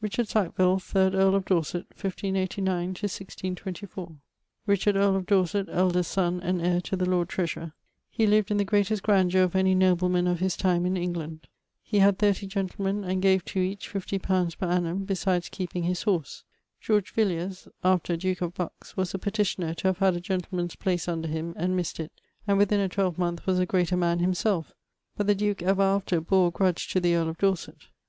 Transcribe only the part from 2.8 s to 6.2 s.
1624). Richard, earle of Dorset (eldest